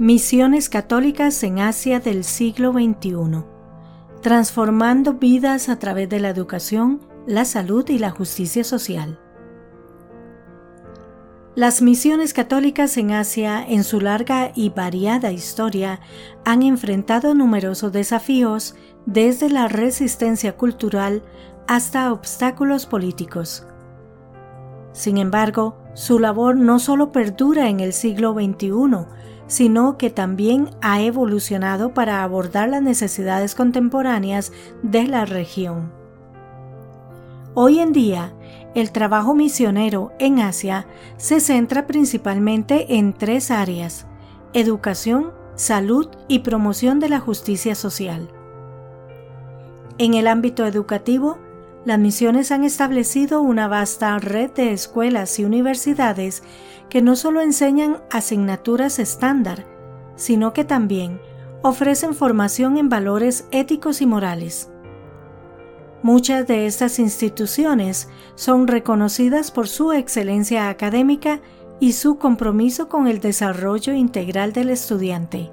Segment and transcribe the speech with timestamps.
[0.00, 3.44] Misiones católicas en Asia del siglo XXI,
[4.22, 9.20] transformando vidas a través de la educación, la salud y la justicia social.
[11.54, 16.00] Las misiones católicas en Asia, en su larga y variada historia,
[16.46, 21.22] han enfrentado numerosos desafíos desde la resistencia cultural
[21.68, 23.66] hasta obstáculos políticos.
[24.92, 29.06] Sin embargo, su labor no solo perdura en el siglo XXI,
[29.46, 35.92] sino que también ha evolucionado para abordar las necesidades contemporáneas de la región.
[37.54, 38.32] Hoy en día,
[38.76, 40.86] el trabajo misionero en Asia
[41.16, 44.06] se centra principalmente en tres áreas,
[44.52, 48.30] educación, salud y promoción de la justicia social.
[49.98, 51.38] En el ámbito educativo,
[51.84, 56.42] las misiones han establecido una vasta red de escuelas y universidades
[56.90, 59.64] que no solo enseñan asignaturas estándar,
[60.16, 61.20] sino que también
[61.62, 64.70] ofrecen formación en valores éticos y morales.
[66.02, 71.40] Muchas de estas instituciones son reconocidas por su excelencia académica
[71.78, 75.50] y su compromiso con el desarrollo integral del estudiante.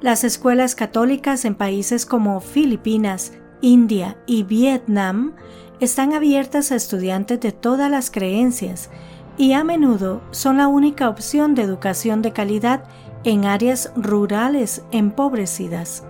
[0.00, 5.34] Las escuelas católicas en países como Filipinas, India y Vietnam
[5.80, 8.90] están abiertas a estudiantes de todas las creencias
[9.38, 12.84] y a menudo son la única opción de educación de calidad
[13.24, 16.04] en áreas rurales empobrecidas.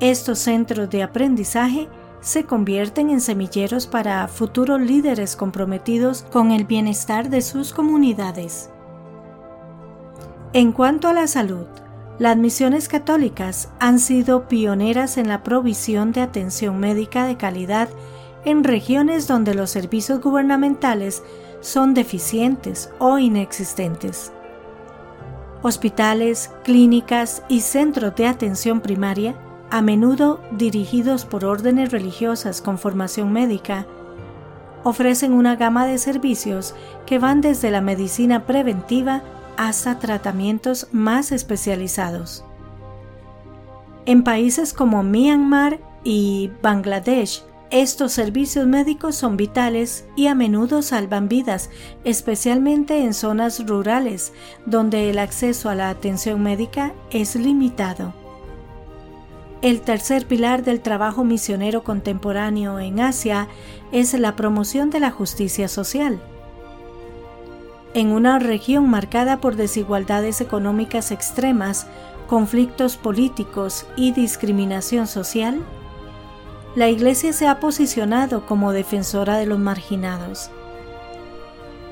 [0.00, 1.88] Estos centros de aprendizaje
[2.20, 8.70] se convierten en semilleros para futuros líderes comprometidos con el bienestar de sus comunidades.
[10.52, 11.66] En cuanto a la salud,
[12.18, 17.88] las misiones católicas han sido pioneras en la provisión de atención médica de calidad
[18.44, 21.22] en regiones donde los servicios gubernamentales
[21.60, 24.32] son deficientes o inexistentes.
[25.62, 29.36] Hospitales, clínicas y centros de atención primaria,
[29.70, 33.86] a menudo dirigidos por órdenes religiosas con formación médica,
[34.84, 36.74] ofrecen una gama de servicios
[37.06, 39.22] que van desde la medicina preventiva
[39.56, 42.44] hasta tratamientos más especializados.
[44.04, 51.28] En países como Myanmar y Bangladesh, estos servicios médicos son vitales y a menudo salvan
[51.28, 51.70] vidas,
[52.04, 54.34] especialmente en zonas rurales,
[54.66, 58.12] donde el acceso a la atención médica es limitado.
[59.62, 63.48] El tercer pilar del trabajo misionero contemporáneo en Asia
[63.92, 66.20] es la promoción de la justicia social.
[67.94, 71.86] En una región marcada por desigualdades económicas extremas,
[72.26, 75.62] conflictos políticos y discriminación social,
[76.74, 80.50] la Iglesia se ha posicionado como defensora de los marginados.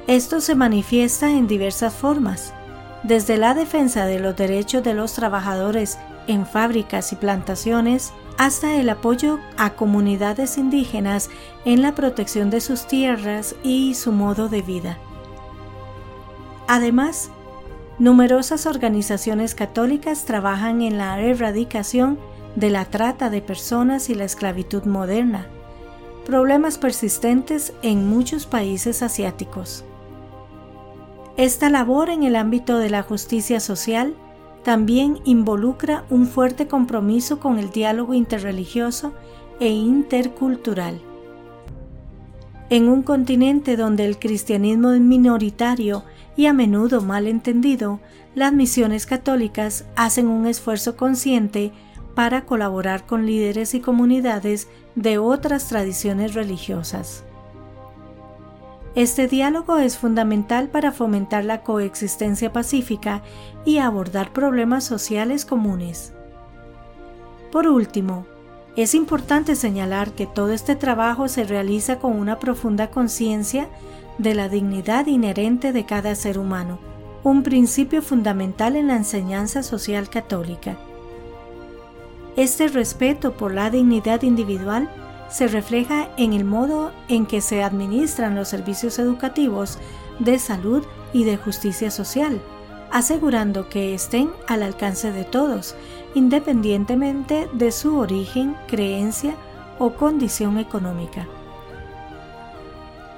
[0.06, 2.55] Esto se manifiesta en diversas formas,
[3.03, 8.89] desde la defensa de los derechos de los trabajadores en fábricas y plantaciones, hasta el
[8.89, 11.28] apoyo a comunidades indígenas
[11.66, 14.99] en la protección de sus tierras y su modo de vida.
[16.72, 17.32] Además,
[17.98, 22.16] numerosas organizaciones católicas trabajan en la erradicación
[22.54, 25.48] de la trata de personas y la esclavitud moderna,
[26.25, 29.84] problemas persistentes en muchos países asiáticos.
[31.36, 34.14] Esta labor en el ámbito de la justicia social
[34.62, 39.12] también involucra un fuerte compromiso con el diálogo interreligioso
[39.59, 41.00] e intercultural.
[42.69, 46.04] En un continente donde el cristianismo es minoritario
[46.36, 48.00] y a menudo mal entendido,
[48.34, 51.72] las misiones católicas hacen un esfuerzo consciente
[52.14, 57.24] para colaborar con líderes y comunidades de otras tradiciones religiosas.
[58.96, 63.22] Este diálogo es fundamental para fomentar la coexistencia pacífica
[63.64, 66.12] y abordar problemas sociales comunes.
[67.52, 68.26] Por último,
[68.76, 73.69] es importante señalar que todo este trabajo se realiza con una profunda conciencia
[74.19, 76.78] de la dignidad inherente de cada ser humano,
[77.25, 80.78] un principio fundamental en la enseñanza social católica.
[82.36, 84.89] Este respeto por la dignidad individual
[85.28, 89.78] se refleja en el modo en que se administran los servicios educativos
[90.18, 92.41] de salud y de justicia social,
[92.91, 95.75] asegurando que estén al alcance de todos,
[96.15, 99.34] independientemente de su origen, creencia
[99.78, 101.27] o condición económica.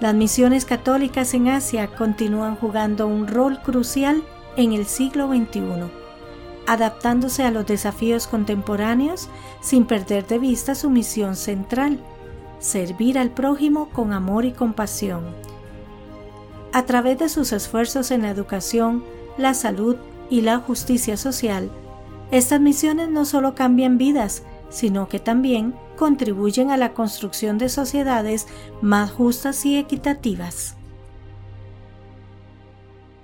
[0.00, 4.22] Las misiones católicas en Asia continúan jugando un rol crucial
[4.56, 5.62] en el siglo XXI,
[6.66, 9.28] adaptándose a los desafíos contemporáneos
[9.60, 12.00] sin perder de vista su misión central,
[12.58, 15.24] servir al prójimo con amor y compasión.
[16.72, 19.04] A través de sus esfuerzos en la educación,
[19.38, 19.96] la salud
[20.30, 21.70] y la justicia social,
[22.32, 28.46] estas misiones no solo cambian vidas, sino que también contribuyen a la construcción de sociedades
[28.80, 30.76] más justas y equitativas.